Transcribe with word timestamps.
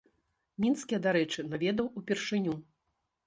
Мінск, 0.63 0.95
я, 0.95 0.99
дарэчы, 1.05 1.45
наведаў 1.51 1.91
упершыню. 2.01 2.57